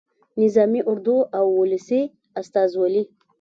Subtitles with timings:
[0.43, 2.01] نظامي اردو او ولسي
[2.41, 3.03] استازولي.